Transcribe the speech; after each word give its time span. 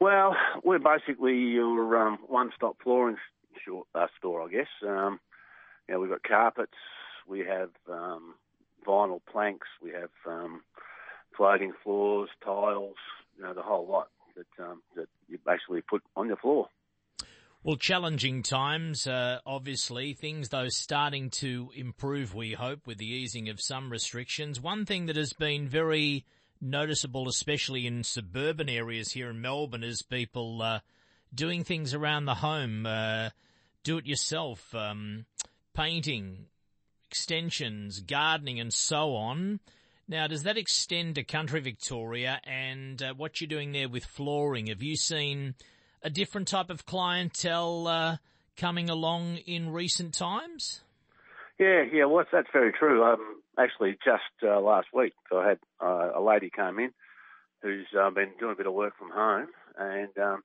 Well, 0.00 0.34
we're 0.64 0.78
basically 0.78 1.36
your 1.36 1.96
um, 1.96 2.18
one-stop 2.26 2.78
flooring 2.82 3.16
short, 3.64 3.86
uh, 3.94 4.06
store, 4.18 4.42
I 4.42 4.50
guess. 4.50 4.66
Um, 4.82 5.20
you 5.86 5.94
know, 5.94 6.00
we've 6.00 6.10
got 6.10 6.22
carpets, 6.22 6.72
we 7.28 7.40
have 7.40 7.68
um, 7.90 8.34
vinyl 8.86 9.20
planks, 9.30 9.68
we 9.82 9.90
have 9.90 10.10
um, 10.26 10.62
floating 11.36 11.72
floors, 11.84 12.30
tiles, 12.42 12.96
you 13.36 13.42
know, 13.42 13.52
the 13.52 13.62
whole 13.62 13.86
lot 13.86 14.08
that 14.36 14.64
um, 14.64 14.80
that 14.96 15.08
you 15.28 15.38
basically 15.44 15.82
put 15.82 16.02
on 16.16 16.28
your 16.28 16.36
floor. 16.36 16.68
Well, 17.62 17.76
challenging 17.76 18.42
times, 18.42 19.06
uh, 19.06 19.40
obviously. 19.44 20.14
Things, 20.14 20.48
though, 20.48 20.68
starting 20.70 21.28
to 21.40 21.70
improve, 21.76 22.34
we 22.34 22.52
hope, 22.52 22.86
with 22.86 22.96
the 22.96 23.06
easing 23.06 23.50
of 23.50 23.60
some 23.60 23.90
restrictions. 23.90 24.62
One 24.62 24.86
thing 24.86 25.06
that 25.06 25.16
has 25.16 25.34
been 25.34 25.68
very 25.68 26.24
noticeable, 26.60 27.28
especially 27.28 27.86
in 27.86 28.04
suburban 28.04 28.68
areas 28.68 29.12
here 29.12 29.30
in 29.30 29.40
Melbourne, 29.40 29.84
is 29.84 30.02
people 30.02 30.62
uh, 30.62 30.80
doing 31.34 31.64
things 31.64 31.94
around 31.94 32.24
the 32.24 32.36
home, 32.36 32.86
uh, 32.86 33.30
do 33.82 33.98
it 33.98 34.06
yourself, 34.06 34.74
um, 34.74 35.26
painting, 35.74 36.46
extensions, 37.08 38.00
gardening, 38.00 38.60
and 38.60 38.72
so 38.72 39.14
on. 39.14 39.60
Now, 40.08 40.26
does 40.26 40.42
that 40.42 40.58
extend 40.58 41.14
to 41.14 41.22
country 41.22 41.60
Victoria 41.60 42.40
and 42.44 43.00
uh, 43.02 43.14
what 43.14 43.40
you're 43.40 43.48
doing 43.48 43.72
there 43.72 43.88
with 43.88 44.04
flooring? 44.04 44.66
Have 44.66 44.82
you 44.82 44.96
seen 44.96 45.54
a 46.02 46.10
different 46.10 46.48
type 46.48 46.68
of 46.68 46.84
clientele 46.84 47.86
uh, 47.86 48.16
coming 48.56 48.90
along 48.90 49.36
in 49.46 49.72
recent 49.72 50.12
times? 50.12 50.82
Yeah, 51.58 51.82
yeah, 51.92 52.06
well, 52.06 52.24
that's 52.32 52.48
very 52.52 52.72
true. 52.72 53.04
Um, 53.04 53.39
actually, 53.58 53.98
just 54.04 54.22
uh, 54.42 54.60
last 54.60 54.88
week, 54.94 55.12
I 55.32 55.48
had 55.48 55.58
uh, 55.82 56.12
a 56.16 56.22
lady 56.22 56.50
come 56.54 56.78
in 56.78 56.92
who's 57.62 57.86
uh, 57.98 58.10
been 58.10 58.30
doing 58.38 58.52
a 58.52 58.56
bit 58.56 58.66
of 58.66 58.72
work 58.72 58.94
from 58.98 59.10
home, 59.10 59.48
and 59.78 60.16
um, 60.18 60.42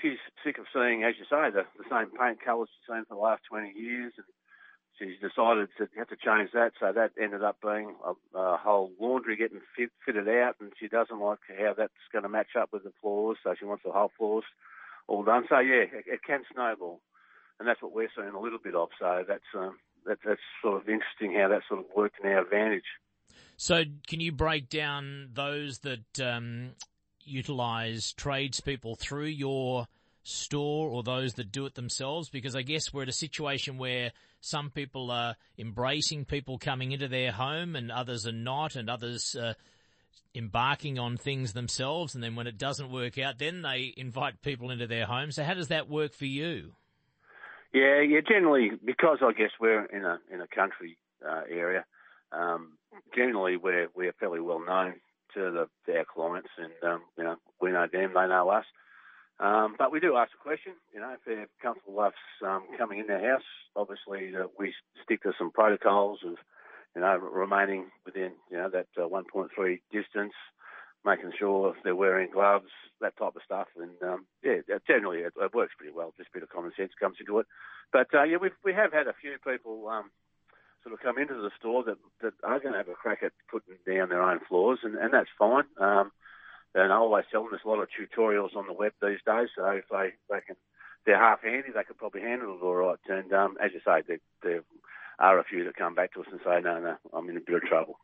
she's 0.00 0.18
sick 0.44 0.58
of 0.58 0.66
seeing, 0.72 1.04
as 1.04 1.14
you 1.18 1.24
say, 1.24 1.50
the, 1.50 1.64
the 1.78 1.88
same 1.90 2.10
paint 2.18 2.38
colours 2.44 2.68
she's 2.72 2.94
seen 2.94 3.04
for 3.08 3.14
the 3.14 3.20
last 3.20 3.42
20 3.48 3.72
years, 3.74 4.12
and 4.16 4.26
she's 4.98 5.18
decided 5.20 5.68
to 5.78 5.88
have 5.96 6.08
to 6.08 6.16
change 6.16 6.50
that. 6.52 6.72
So 6.78 6.92
that 6.92 7.12
ended 7.20 7.42
up 7.42 7.56
being 7.62 7.94
a, 8.04 8.38
a 8.38 8.56
whole 8.56 8.92
laundry 9.00 9.36
getting 9.36 9.60
fit, 9.76 9.90
fitted 10.04 10.28
out, 10.28 10.56
and 10.60 10.72
she 10.78 10.88
doesn't 10.88 11.20
like 11.20 11.40
how 11.48 11.74
that's 11.76 11.92
going 12.12 12.24
to 12.24 12.28
match 12.28 12.56
up 12.58 12.70
with 12.72 12.84
the 12.84 12.92
floors, 13.00 13.38
so 13.42 13.54
she 13.58 13.64
wants 13.64 13.84
the 13.84 13.92
whole 13.92 14.12
floors 14.16 14.44
all 15.08 15.24
done. 15.24 15.44
So 15.48 15.58
yeah, 15.58 15.88
it, 15.92 16.04
it, 16.06 16.20
can 16.26 16.42
snowball, 16.52 17.00
and 17.58 17.68
that's 17.68 17.82
what 17.82 17.94
we're 17.94 18.10
seeing 18.16 18.34
a 18.34 18.40
little 18.40 18.60
bit 18.62 18.74
of. 18.74 18.88
So 18.98 19.24
that's 19.26 19.50
um, 19.56 19.78
that, 20.06 20.18
that's 20.24 20.40
sort 20.62 20.80
of 20.80 20.88
interesting 20.88 21.34
how 21.38 21.48
that 21.48 21.62
sort 21.68 21.80
of 21.80 21.86
worked 21.96 22.16
in 22.22 22.30
our 22.30 22.42
advantage. 22.42 22.84
So 23.56 23.84
can 24.08 24.20
you 24.20 24.32
break 24.32 24.68
down 24.68 25.30
those 25.32 25.78
that 25.80 26.20
um, 26.20 26.72
utilise 27.24 28.12
tradespeople 28.12 28.96
through 28.96 29.26
your 29.26 29.86
store 30.22 30.88
or 30.88 31.02
those 31.02 31.34
that 31.34 31.52
do 31.52 31.66
it 31.66 31.74
themselves? 31.74 32.28
Because 32.28 32.56
I 32.56 32.62
guess 32.62 32.92
we're 32.92 33.02
at 33.02 33.08
a 33.08 33.12
situation 33.12 33.78
where 33.78 34.12
some 34.40 34.70
people 34.70 35.10
are 35.10 35.36
embracing 35.58 36.24
people 36.24 36.58
coming 36.58 36.92
into 36.92 37.08
their 37.08 37.32
home 37.32 37.76
and 37.76 37.90
others 37.90 38.26
are 38.26 38.32
not, 38.32 38.76
and 38.76 38.90
others. 38.90 39.36
Uh, 39.38 39.54
embarking 40.36 40.98
on 40.98 41.16
things 41.16 41.52
themselves, 41.52 42.16
and 42.16 42.24
then 42.24 42.34
when 42.34 42.48
it 42.48 42.58
doesn't 42.58 42.90
work 42.90 43.18
out, 43.18 43.38
then 43.38 43.62
they 43.62 43.94
invite 43.96 44.42
people 44.42 44.70
into 44.70 44.84
their 44.84 45.06
home. 45.06 45.30
So 45.30 45.44
how 45.44 45.54
does 45.54 45.68
that 45.68 45.88
work 45.88 46.12
for 46.12 46.24
you? 46.24 46.72
Yeah, 47.74 48.00
yeah. 48.02 48.20
Generally, 48.26 48.72
because 48.84 49.18
I 49.22 49.32
guess 49.32 49.50
we're 49.60 49.86
in 49.86 50.04
a 50.06 50.20
in 50.32 50.40
a 50.40 50.46
country 50.46 50.98
uh, 51.26 51.42
area, 51.50 51.84
um, 52.32 52.78
generally 53.14 53.56
we're 53.58 53.88
we're 53.94 54.14
fairly 54.14 54.40
well 54.40 54.64
known 54.64 54.94
to 55.34 55.68
the 55.86 55.94
our 55.98 56.06
clients, 56.06 56.50
and 56.58 56.72
um, 56.92 57.02
you 57.18 57.24
know 57.24 57.36
we 57.60 57.72
know 57.72 57.86
them, 57.92 58.12
they 58.14 58.28
know 58.28 58.48
us. 58.50 58.66
Um, 59.40 59.74
but 59.78 59.92
we 59.92 60.00
do 60.00 60.16
ask 60.16 60.30
a 60.38 60.42
question, 60.42 60.74
you 60.94 61.00
know, 61.00 61.12
if 61.12 61.20
they're 61.26 61.48
comfortable 61.60 61.96
with 61.96 62.06
us 62.14 62.14
um, 62.46 62.62
coming 62.78 63.00
in 63.00 63.08
their 63.08 63.32
house. 63.32 63.42
Obviously, 63.74 64.32
uh, 64.36 64.46
we 64.58 64.72
stick 65.04 65.22
to 65.24 65.32
some 65.36 65.50
protocols 65.50 66.20
of 66.24 66.36
you 66.94 67.00
know, 67.02 67.16
remaining 67.16 67.86
within, 68.06 68.32
you 68.50 68.56
know, 68.56 68.70
that 68.70 68.86
uh, 68.96 69.08
1.3 69.08 69.80
distance, 69.92 70.32
making 71.04 71.32
sure 71.38 71.74
they're 71.84 71.96
wearing 71.96 72.30
gloves, 72.30 72.70
that 73.00 73.16
type 73.16 73.36
of 73.36 73.42
stuff. 73.44 73.68
And 73.76 73.90
um, 74.02 74.26
yeah, 74.42 74.58
generally 74.86 75.18
it, 75.20 75.32
it, 75.40 75.54
works 75.54 75.74
pretty 75.76 75.92
well. 75.94 76.14
Just 76.16 76.30
a 76.30 76.34
bit 76.34 76.42
of 76.42 76.50
common 76.50 76.72
sense 76.76 76.92
comes 76.98 77.16
into 77.20 77.38
it. 77.38 77.46
But 77.92 78.08
uh, 78.14 78.24
yeah, 78.24 78.38
we've, 78.40 78.56
we 78.64 78.72
have 78.72 78.92
had 78.92 79.06
a 79.06 79.14
few 79.20 79.36
people 79.46 79.88
um, 79.88 80.10
sort 80.82 80.94
of 80.94 81.00
come 81.00 81.18
into 81.18 81.34
the 81.34 81.50
store 81.58 81.84
that, 81.84 81.98
that 82.22 82.34
are 82.42 82.60
going 82.60 82.72
to 82.72 82.78
have 82.78 82.88
a 82.88 82.94
crack 82.94 83.22
at 83.22 83.32
putting 83.50 83.76
down 83.86 84.08
their 84.08 84.22
own 84.22 84.40
floors, 84.48 84.80
and, 84.82 84.94
and 84.96 85.12
that's 85.12 85.30
fine. 85.38 85.64
Um, 85.78 86.12
and 86.74 86.92
I 86.92 86.96
always 86.96 87.24
tell 87.30 87.42
them 87.42 87.50
there's 87.52 87.62
a 87.64 87.68
lot 87.68 87.80
of 87.80 87.88
tutorials 87.88 88.56
on 88.56 88.66
the 88.66 88.72
web 88.72 88.92
these 89.00 89.22
days, 89.24 89.48
so 89.56 89.64
if 89.70 89.84
they, 89.90 90.12
they 90.28 90.40
can, 90.46 90.56
they're 91.06 91.18
half 91.18 91.42
handy, 91.42 91.68
they 91.74 91.84
could 91.84 91.98
probably 91.98 92.22
handle 92.22 92.56
it 92.56 92.64
all 92.64 92.74
right. 92.74 92.98
And 93.08 93.32
um, 93.32 93.56
as 93.62 93.70
you 93.72 93.80
say, 93.84 94.02
they're, 94.06 94.24
they're 94.42 94.64
are 95.18 95.38
a 95.38 95.44
few 95.44 95.64
that 95.64 95.76
come 95.76 95.94
back 95.94 96.12
to 96.12 96.20
us 96.20 96.26
and 96.30 96.40
say, 96.44 96.60
no, 96.60 96.80
no, 96.80 96.96
I'm 97.12 97.28
in 97.28 97.36
a 97.36 97.40
bit 97.40 97.56
of 97.56 97.62
trouble. 97.62 97.98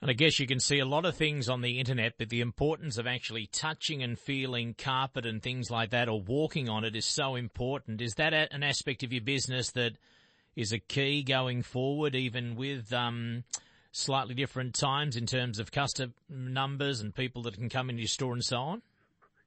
And 0.00 0.10
I 0.10 0.14
guess 0.14 0.38
you 0.38 0.46
can 0.46 0.60
see 0.60 0.78
a 0.78 0.84
lot 0.84 1.04
of 1.04 1.16
things 1.16 1.48
on 1.48 1.60
the 1.60 1.80
internet, 1.80 2.14
but 2.18 2.28
the 2.28 2.40
importance 2.40 2.98
of 2.98 3.06
actually 3.08 3.46
touching 3.46 4.02
and 4.02 4.16
feeling 4.16 4.74
carpet 4.74 5.26
and 5.26 5.42
things 5.42 5.70
like 5.70 5.90
that 5.90 6.08
or 6.08 6.20
walking 6.20 6.68
on 6.68 6.84
it 6.84 6.94
is 6.94 7.04
so 7.04 7.34
important. 7.34 8.00
Is 8.00 8.14
that 8.14 8.32
an 8.32 8.62
aspect 8.62 9.02
of 9.02 9.12
your 9.12 9.22
business 9.22 9.72
that 9.72 9.94
is 10.54 10.72
a 10.72 10.78
key 10.78 11.24
going 11.24 11.62
forward, 11.62 12.14
even 12.14 12.54
with 12.54 12.92
um, 12.92 13.42
slightly 13.90 14.34
different 14.34 14.74
times 14.74 15.16
in 15.16 15.26
terms 15.26 15.58
of 15.58 15.72
customer 15.72 16.12
numbers 16.28 17.00
and 17.00 17.12
people 17.12 17.42
that 17.42 17.54
can 17.54 17.68
come 17.68 17.90
into 17.90 18.02
your 18.02 18.08
store 18.08 18.32
and 18.32 18.44
so 18.44 18.56
on? 18.56 18.82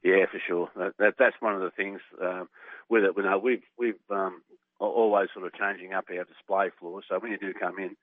Yeah, 0.03 0.25
for 0.29 0.41
sure. 0.45 0.69
That, 0.75 0.94
that, 0.97 1.13
that's 1.18 1.35
one 1.39 1.56
of 1.56 1.62
the 1.62 1.72
things 1.72 2.01
um, 2.22 2.50
with 2.89 3.03
it. 3.03 3.16
Know, 3.18 3.38
we've 3.38 3.63
we've 3.78 3.94
um, 4.09 4.41
always 4.79 5.29
sort 5.33 5.45
of 5.45 5.53
changing 5.53 5.94
up 5.94 6.06
our 6.09 6.25
display 6.25 6.72
floor. 6.79 7.01
So 7.07 7.19
when 7.19 7.31
you 7.31 7.38
do 7.38 7.53
come 7.53 7.78
in, 7.79 7.95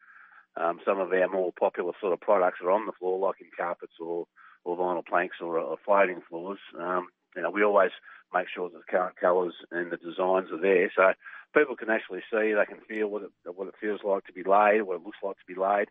um, 0.56 0.81
some 0.84 0.98
of 1.00 1.12
our 1.12 1.28
more 1.28 1.53
popular 1.53 1.92
sort 2.00 2.12
of 2.12 2.20
products 2.20 2.60
are 2.62 2.70
on 2.70 2.86
the 2.86 2.92
floor, 2.92 3.19
like 3.19 3.41
in 3.41 3.48
carpets 3.56 3.94
or, 4.00 4.26
or 4.64 4.76
vinyl 4.76 5.06
planks 5.06 5.36
or, 5.41 5.59
or 5.59 5.76
floating 5.84 6.20
floors. 6.28 6.59
Um, 6.78 7.09
you 7.36 7.42
know, 7.42 7.50
we 7.50 7.62
always 7.62 7.92
make 8.34 8.47
sure 8.53 8.69
that 8.69 8.78
the 8.78 8.91
current 8.91 9.16
colours 9.16 9.54
and 9.70 9.91
the 9.91 9.97
designs 9.97 10.50
are 10.50 10.60
there, 10.60 10.91
so 10.94 11.12
people 11.54 11.76
can 11.76 11.91
actually 11.91 12.20
see, 12.31 12.53
they 12.53 12.66
can 12.66 12.81
feel 12.88 13.09
what 13.09 13.22
it 13.22 13.31
what 13.54 13.69
it 13.69 13.75
feels 13.81 14.00
like 14.04 14.25
to 14.26 14.32
be 14.32 14.42
laid, 14.42 14.82
what 14.82 14.97
it 14.97 15.04
looks 15.04 15.19
like 15.22 15.36
to 15.36 15.54
be 15.54 15.59
laid, 15.59 15.88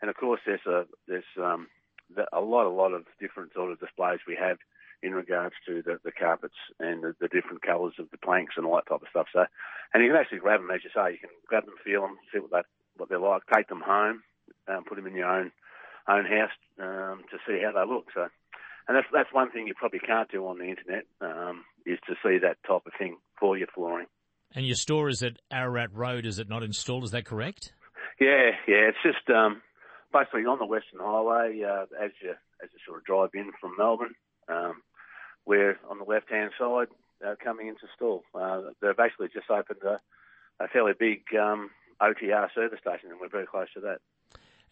and 0.00 0.10
of 0.10 0.16
course 0.16 0.40
there's 0.44 0.66
a 0.66 0.84
there's 1.08 1.24
um, 1.40 1.68
a 2.32 2.40
lot 2.40 2.66
a 2.66 2.70
lot 2.70 2.92
of 2.92 3.04
different 3.20 3.52
sort 3.54 3.72
of 3.72 3.80
displays 3.80 4.20
we 4.26 4.36
have 4.36 4.58
in 5.02 5.14
regards 5.14 5.54
to 5.66 5.82
the, 5.82 5.98
the 6.04 6.12
carpets 6.12 6.60
and 6.78 7.02
the, 7.02 7.14
the 7.20 7.28
different 7.28 7.62
colours 7.62 7.94
of 7.98 8.10
the 8.10 8.18
planks 8.18 8.54
and 8.56 8.66
all 8.66 8.76
that 8.76 8.86
type 8.86 9.00
of 9.00 9.08
stuff. 9.08 9.26
So, 9.32 9.46
and 9.94 10.02
you 10.02 10.10
can 10.10 10.20
actually 10.20 10.40
grab 10.40 10.60
them, 10.60 10.70
as 10.70 10.84
you 10.84 10.90
say, 10.94 11.12
you 11.12 11.18
can 11.18 11.30
grab 11.48 11.64
them, 11.64 11.74
feel 11.82 12.02
them, 12.02 12.18
see 12.32 12.38
what 12.38 12.50
they 12.50 12.60
what 13.00 13.08
they're 13.08 13.18
like, 13.18 13.42
take 13.52 13.68
them 13.68 13.82
home, 13.84 14.22
um, 14.68 14.84
put 14.84 14.96
them 14.96 15.06
in 15.06 15.14
your 15.16 15.28
own 15.28 15.50
own 16.08 16.24
house 16.24 16.50
um, 16.80 17.22
to 17.30 17.38
see 17.46 17.60
how 17.62 17.72
they 17.72 17.90
look. 17.90 18.06
So, 18.14 18.28
and 18.88 18.96
that's 18.96 19.06
that's 19.12 19.32
one 19.32 19.50
thing 19.50 19.66
you 19.66 19.74
probably 19.74 20.00
can't 20.00 20.30
do 20.30 20.46
on 20.46 20.58
the 20.58 20.64
internet 20.64 21.04
um, 21.20 21.64
is 21.86 21.98
to 22.06 22.14
see 22.22 22.38
that 22.38 22.58
type 22.66 22.86
of 22.86 22.92
thing 22.98 23.16
for 23.38 23.56
your 23.56 23.68
flooring. 23.74 24.06
And 24.54 24.66
your 24.66 24.76
store 24.76 25.08
is 25.08 25.22
at 25.22 25.38
Ararat 25.50 25.94
Road, 25.94 26.26
is 26.26 26.38
it 26.38 26.48
not 26.48 26.62
in 26.62 26.72
Stawell? 26.72 27.04
Is 27.04 27.12
that 27.12 27.24
correct? 27.24 27.72
Yeah, 28.20 28.50
yeah. 28.66 28.90
It's 28.90 28.98
just 29.02 29.30
um, 29.30 29.62
basically 30.12 30.44
on 30.44 30.58
the 30.58 30.66
Western 30.66 31.00
Highway 31.00 31.62
uh, 31.62 31.86
as 32.02 32.10
you 32.22 32.30
as 32.62 32.68
you 32.72 32.78
sort 32.86 32.98
of 32.98 33.04
drive 33.04 33.30
in 33.34 33.52
from 33.60 33.76
Melbourne. 33.78 34.14
Um, 34.48 34.82
we're 35.46 35.78
on 35.88 35.98
the 35.98 36.04
left-hand 36.04 36.50
side 36.58 36.88
uh, 37.26 37.34
coming 37.42 37.68
into 37.68 37.86
Stawell. 37.96 38.24
Uh, 38.34 38.72
they've 38.82 38.96
basically 38.96 39.28
just 39.32 39.50
opened 39.50 39.80
a, 39.84 40.00
a 40.62 40.68
fairly 40.68 40.92
big 40.98 41.22
um, 41.40 41.70
OTR 42.00 42.48
service 42.54 42.80
station, 42.80 43.10
and 43.10 43.20
we're 43.20 43.28
very 43.28 43.46
close 43.46 43.68
to 43.74 43.80
that. 43.80 43.98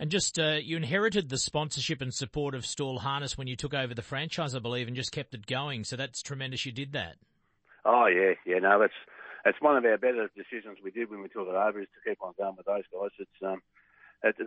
And 0.00 0.10
just 0.10 0.38
uh, 0.38 0.58
you 0.62 0.76
inherited 0.76 1.28
the 1.28 1.38
sponsorship 1.38 2.00
and 2.00 2.14
support 2.14 2.54
of 2.54 2.64
Stawell 2.64 3.00
Harness 3.00 3.36
when 3.36 3.48
you 3.48 3.56
took 3.56 3.74
over 3.74 3.94
the 3.94 4.02
franchise, 4.02 4.54
I 4.54 4.60
believe, 4.60 4.86
and 4.86 4.94
just 4.94 5.10
kept 5.10 5.34
it 5.34 5.46
going. 5.46 5.82
So 5.84 5.96
that's 5.96 6.22
tremendous. 6.22 6.64
You 6.64 6.72
did 6.72 6.92
that. 6.92 7.16
Oh 7.84 8.06
yeah, 8.06 8.34
yeah. 8.46 8.60
No, 8.60 8.78
that's 8.78 8.94
that's 9.44 9.60
one 9.60 9.76
of 9.76 9.84
our 9.84 9.98
better 9.98 10.30
decisions 10.36 10.78
we 10.82 10.90
did 10.90 11.10
when 11.10 11.22
we 11.22 11.28
took 11.28 11.48
it 11.48 11.54
over 11.54 11.80
is 11.80 11.88
to 11.94 12.08
keep 12.08 12.22
on 12.22 12.34
going 12.38 12.54
with 12.56 12.66
those 12.66 12.84
guys. 12.92 13.10
It's 13.18 13.42
um, 13.42 13.62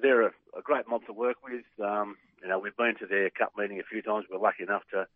they're 0.02 0.28
a, 0.28 0.32
a 0.58 0.62
great 0.64 0.88
mob 0.88 1.06
to 1.08 1.14
work 1.14 1.38
with. 1.44 1.66
Um, 1.84 2.16
you 2.42 2.48
know, 2.48 2.60
we've 2.60 2.76
been 2.76 2.96
to 3.00 3.06
their 3.06 3.30
cup 3.30 3.54
meeting 3.58 3.80
a 3.80 3.84
few 3.90 4.02
times. 4.02 4.26
We're 4.32 4.40
lucky 4.40 4.64
enough 4.64 4.84
to 4.92 5.08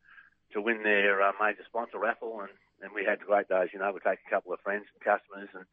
to 0.54 0.62
win 0.62 0.84
their 0.84 1.22
uh, 1.22 1.32
major 1.40 1.64
sponsor 1.66 2.00
raffle, 2.00 2.42
and, 2.42 2.50
and 2.82 2.92
we 2.94 3.06
had 3.06 3.20
great 3.20 3.48
days. 3.48 3.70
You 3.74 3.80
know, 3.80 3.92
we 3.92 4.00
take 4.00 4.20
a 4.26 4.30
couple 4.30 4.54
of 4.54 4.60
friends 4.62 4.86
and 4.94 5.04
customers, 5.04 5.50
and 5.54 5.66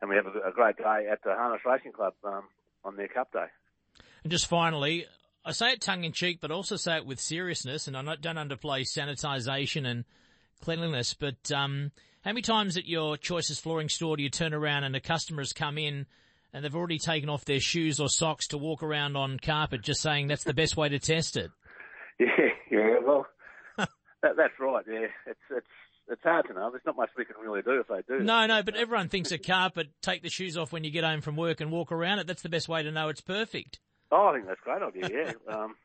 and 0.00 0.10
we 0.10 0.16
have 0.16 0.26
a, 0.26 0.48
a 0.48 0.52
great 0.52 0.76
day 0.76 1.08
at 1.10 1.22
the 1.22 1.34
Harness 1.34 1.62
Racing 1.64 1.92
Club 1.92 2.14
um, 2.24 2.44
on 2.84 2.96
their 2.96 3.08
Cup 3.08 3.32
Day. 3.32 3.46
And 4.22 4.30
just 4.30 4.46
finally, 4.46 5.06
I 5.44 5.52
say 5.52 5.72
it 5.72 5.80
tongue 5.80 6.04
in 6.04 6.12
cheek, 6.12 6.38
but 6.40 6.50
also 6.50 6.76
say 6.76 6.96
it 6.96 7.06
with 7.06 7.20
seriousness, 7.20 7.86
and 7.86 7.96
I 7.96 8.02
don't 8.16 8.36
underplay 8.36 8.82
sanitisation 8.82 9.86
and 9.86 10.04
cleanliness. 10.60 11.14
But 11.14 11.52
um, 11.52 11.92
how 12.22 12.30
many 12.30 12.42
times 12.42 12.76
at 12.76 12.86
your 12.86 13.16
Choices 13.16 13.60
Flooring 13.60 13.88
store 13.88 14.16
do 14.16 14.22
you 14.22 14.30
turn 14.30 14.52
around 14.52 14.84
and 14.84 14.96
a 14.96 15.00
customer 15.00 15.42
has 15.42 15.52
come 15.52 15.78
in? 15.78 16.06
And 16.52 16.64
they've 16.64 16.74
already 16.74 16.98
taken 16.98 17.28
off 17.28 17.44
their 17.44 17.60
shoes 17.60 18.00
or 18.00 18.08
socks 18.08 18.48
to 18.48 18.58
walk 18.58 18.82
around 18.82 19.16
on 19.16 19.38
carpet, 19.38 19.82
just 19.82 20.00
saying 20.00 20.26
that's 20.26 20.44
the 20.44 20.54
best 20.54 20.76
way 20.76 20.88
to 20.88 20.98
test 20.98 21.36
it. 21.36 21.50
Yeah, 22.18 22.48
yeah. 22.70 22.98
Well, 23.04 23.26
That, 24.26 24.36
that's 24.36 24.58
right. 24.58 24.84
Yeah, 24.90 25.06
it's 25.26 25.40
it's 25.50 25.66
it's 26.08 26.22
hard 26.22 26.46
to 26.48 26.54
know. 26.54 26.70
There's 26.70 26.82
not 26.84 26.96
much 26.96 27.10
we 27.16 27.24
can 27.24 27.36
really 27.40 27.62
do 27.62 27.80
if 27.80 27.86
they 27.86 28.02
do. 28.08 28.24
No, 28.24 28.46
no, 28.46 28.62
but 28.62 28.74
everyone 28.74 29.08
thinks 29.08 29.30
a 29.30 29.38
carpet. 29.38 29.88
Take 30.02 30.22
the 30.22 30.28
shoes 30.28 30.56
off 30.56 30.72
when 30.72 30.82
you 30.82 30.90
get 30.90 31.04
home 31.04 31.20
from 31.20 31.36
work 31.36 31.60
and 31.60 31.70
walk 31.70 31.92
around 31.92 32.18
it. 32.18 32.26
That's 32.26 32.42
the 32.42 32.48
best 32.48 32.68
way 32.68 32.82
to 32.82 32.90
know 32.90 33.08
it's 33.08 33.20
perfect. 33.20 33.78
Oh, 34.10 34.28
I 34.28 34.34
think 34.34 34.46
that's 34.46 34.60
a 34.60 34.64
great 34.64 34.82
idea. 34.82 35.34
Yeah. 35.46 35.54
um, 35.54 35.76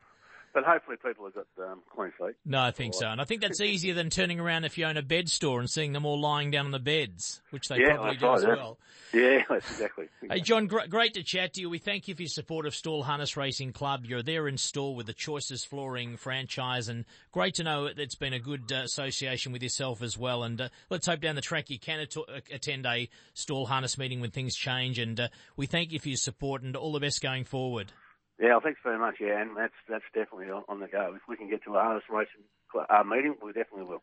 but 0.53 0.63
hopefully 0.63 0.97
people 1.03 1.25
have 1.25 1.33
got 1.33 1.71
um, 1.71 1.81
clean 1.95 2.11
feet. 2.17 2.35
No, 2.45 2.61
I 2.61 2.71
think 2.71 2.93
so, 2.93 3.07
and 3.07 3.21
I 3.21 3.23
think 3.23 3.41
that's 3.41 3.61
easier 3.61 3.93
than 3.93 4.09
turning 4.09 4.39
around 4.39 4.65
if 4.65 4.77
you 4.77 4.85
own 4.85 4.97
a 4.97 5.01
bed 5.01 5.29
store 5.29 5.59
and 5.59 5.69
seeing 5.69 5.93
them 5.93 6.05
all 6.05 6.19
lying 6.19 6.51
down 6.51 6.65
on 6.65 6.71
the 6.71 6.79
beds, 6.79 7.41
which 7.51 7.67
they 7.67 7.79
yeah, 7.79 7.95
probably 7.95 8.17
do 8.17 8.25
right, 8.25 8.37
as 8.37 8.43
yeah. 8.43 8.55
well. 8.55 8.77
Yeah, 9.13 9.43
that's 9.49 9.71
exactly. 9.71 10.05
Hey, 10.29 10.41
John, 10.41 10.67
gr- 10.67 10.87
great 10.89 11.13
to 11.15 11.23
chat 11.23 11.53
to 11.53 11.61
you. 11.61 11.69
We 11.69 11.77
thank 11.79 12.07
you 12.07 12.15
for 12.15 12.21
your 12.21 12.29
support 12.29 12.65
of 12.65 12.75
Stawell 12.75 13.03
Harness 13.03 13.37
Racing 13.37 13.73
Club. 13.73 14.05
You're 14.05 14.23
there 14.23 14.47
in 14.47 14.57
Stawell 14.57 14.95
with 14.95 15.07
the 15.07 15.13
Choices 15.13 15.63
Flooring 15.63 16.17
franchise, 16.17 16.89
and 16.89 17.05
great 17.31 17.55
to 17.55 17.63
know 17.63 17.85
it's 17.85 18.15
been 18.15 18.33
a 18.33 18.39
good 18.39 18.71
uh, 18.71 18.77
association 18.77 19.51
with 19.51 19.63
yourself 19.63 20.01
as 20.01 20.17
well. 20.17 20.43
And 20.43 20.61
uh, 20.61 20.69
let's 20.89 21.07
hope 21.07 21.21
down 21.21 21.35
the 21.35 21.41
track 21.41 21.69
you 21.69 21.79
can 21.79 21.99
at- 21.99 22.15
attend 22.51 22.85
a 22.85 23.09
Stawell 23.33 23.65
Harness 23.65 23.97
meeting 23.97 24.21
when 24.21 24.31
things 24.31 24.55
change. 24.55 24.99
And 24.99 25.19
uh, 25.19 25.27
we 25.55 25.65
thank 25.65 25.91
you 25.91 25.99
for 25.99 26.09
your 26.09 26.17
support 26.17 26.63
and 26.63 26.75
all 26.75 26.91
the 26.91 26.99
best 26.99 27.21
going 27.21 27.43
forward. 27.43 27.91
Yeah, 28.41 28.59
thanks 28.59 28.79
very 28.83 28.97
much. 28.97 29.15
Yeah, 29.19 29.39
and 29.39 29.55
that's 29.55 29.73
that's 29.87 30.03
definitely 30.15 30.49
on, 30.49 30.63
on 30.67 30.79
the 30.79 30.87
go. 30.87 31.13
If 31.15 31.21
we 31.29 31.37
can 31.37 31.47
get 31.47 31.63
to 31.65 31.75
a 31.75 31.79
harness 31.79 32.03
racing 32.09 32.41
uh, 32.89 33.03
meeting, 33.03 33.35
we 33.43 33.53
definitely 33.53 33.85
will. 33.85 34.01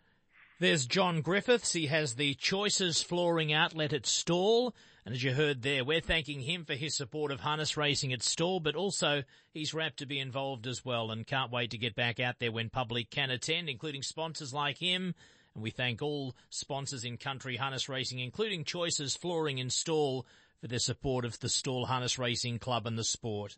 There's 0.61 0.87
John 0.87 1.23
Griffiths. 1.23 1.73
He 1.73 1.87
has 1.87 2.15
the 2.15 2.35
Choices 2.35 3.03
Flooring 3.03 3.53
Outlet 3.53 3.93
at 3.93 4.07
Stawell. 4.07 4.75
And 5.05 5.15
as 5.15 5.23
you 5.23 5.33
heard 5.33 5.63
there, 5.63 5.85
we're 5.85 6.01
thanking 6.01 6.41
him 6.41 6.65
for 6.65 6.75
his 6.75 6.97
support 6.97 7.33
of 7.33 7.41
harness 7.41 7.77
racing 7.77 8.13
at 8.13 8.23
Stawell, 8.23 8.61
but 8.61 8.77
also 8.77 9.23
he's 9.53 9.75
rapt 9.75 9.99
to 9.99 10.07
be 10.07 10.19
involved 10.19 10.67
as 10.67 10.85
well 10.85 11.11
and 11.11 11.27
can't 11.27 11.53
wait 11.53 11.71
to 11.71 11.79
get 11.79 11.95
back 11.95 12.21
out 12.21 12.39
there 12.39 12.53
when 12.53 12.71
public 12.71 13.11
can 13.11 13.31
attend, 13.31 13.69
including 13.69 14.03
sponsors 14.03 14.53
like 14.53 14.79
him. 14.79 15.15
And 15.55 15.63
we 15.63 15.71
thank 15.71 16.03
all 16.03 16.37
sponsors 16.51 17.05
in 17.05 17.17
country 17.17 17.57
harness 17.57 17.89
racing, 17.89 18.19
including 18.19 18.65
Choices 18.65 19.17
Flooring 19.17 19.59
and 19.61 19.73
Stawell, 19.73 20.27
for 20.61 20.69
their 20.69 20.79
support 20.79 21.25
of 21.25 21.39
the 21.41 21.49
Stawell 21.49 21.87
Harness 21.87 22.19
Racing 22.19 22.59
Club 22.59 22.87
and 22.87 22.99
the 22.99 23.05
sport. 23.05 23.57